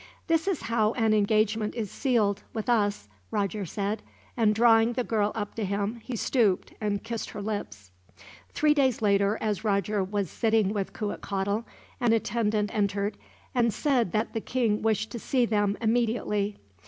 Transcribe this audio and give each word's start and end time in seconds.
"This 0.25 0.47
is 0.47 0.63
how 0.63 0.93
an 0.93 1.13
engagement 1.13 1.75
is 1.75 1.91
sealed, 1.91 2.41
with 2.55 2.69
us," 2.69 3.07
Roger 3.29 3.67
said; 3.67 4.01
and 4.35 4.55
drawing 4.55 4.93
the 4.93 5.03
girl 5.03 5.31
up 5.35 5.53
to 5.53 5.63
him, 5.63 5.99
he 6.03 6.15
stooped 6.15 6.73
and 6.81 7.03
kissed 7.03 7.29
her 7.29 7.39
lips. 7.43 7.91
Three 8.49 8.73
days 8.73 9.03
later, 9.03 9.37
as 9.39 9.63
Roger 9.63 10.03
was 10.03 10.31
sitting 10.31 10.73
with 10.73 10.91
Cuitcatl, 10.93 11.65
an 11.99 12.13
attendant 12.13 12.73
entered 12.73 13.15
and 13.53 13.71
said 13.71 14.11
that 14.11 14.33
the 14.33 14.41
king 14.41 14.81
wished 14.81 15.11
to 15.11 15.19
see 15.19 15.45
them, 15.45 15.77
immediately. 15.79 16.57